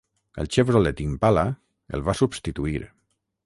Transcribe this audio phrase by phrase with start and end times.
[0.43, 1.45] El Chevrolet Impala
[1.99, 2.83] el va substituir.